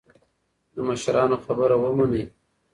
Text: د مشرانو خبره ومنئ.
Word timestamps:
د 0.73 0.75
مشرانو 0.87 1.35
خبره 1.45 1.75
ومنئ. 1.79 2.23